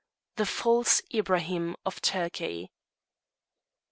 THE 0.37 0.47
FALSE 0.47 1.03
IBRAHIM 1.13 1.75
OF 1.85 2.01
TURKEY. 2.01 2.71